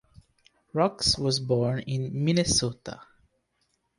[0.73, 3.03] Roux was born in Minnesota.